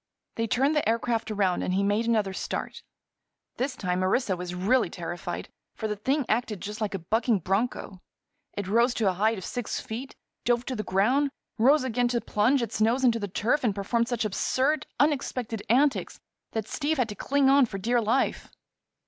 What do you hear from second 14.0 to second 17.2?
such absurd, unexpected antics that Steve had to